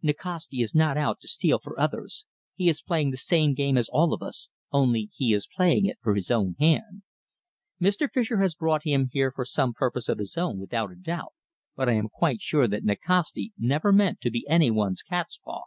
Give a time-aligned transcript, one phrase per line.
[0.00, 2.24] "Nikasti is not out to steal for others.
[2.54, 5.98] He is playing the same game as all of us, only he is playing it
[6.00, 7.02] for his own hand.
[7.80, 8.08] Mr.
[8.08, 11.32] Fischer has brought him here for some purpose of his own, without a doubt,
[11.74, 15.64] but I am quite sure that Nikasti never meant to be any one's cat's paw."